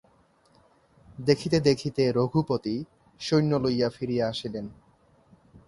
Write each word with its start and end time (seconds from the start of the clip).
দেখিতে 1.17 1.57
দেখিতে 1.59 2.03
রঘুপতি 2.11 2.75
সৈন্য 3.21 3.51
লইয়া 3.55 3.89
ফিরিয়া 3.89 4.25
আসিলেন। 4.27 4.65